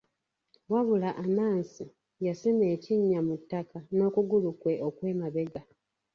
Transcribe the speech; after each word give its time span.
Wabula 0.71 1.09
Anansi, 1.23 1.85
yasima 2.25 2.65
ekinnya 2.75 3.19
mu 3.27 3.35
ttaka 3.41 3.77
n'okugulu 3.95 4.49
kwe 4.61 4.73
okw'emabega. 4.87 5.61